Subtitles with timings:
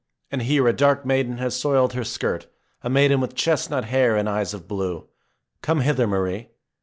[0.31, 2.47] And here a dark maiden has soiled her skirt,
[2.81, 5.07] a maiden with chestnut hair and eyes of blue.
[5.61, 6.49] Come hither, Marie!